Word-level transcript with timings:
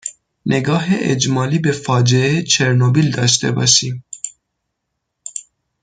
نگاه 0.45 0.85
اجمالی 0.91 1.59
به 1.59 1.71
فاجعه 1.71 2.43
چرنوبیل 2.43 3.11
داشته 3.11 3.51
باشیم 3.51 4.03